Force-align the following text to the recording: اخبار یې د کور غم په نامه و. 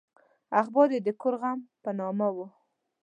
اخبار 0.61 0.89
یې 0.95 0.99
د 1.03 1.09
کور 1.21 1.33
غم 1.41 1.59
په 1.83 1.89
نامه 1.99 2.27
و. 2.35 2.37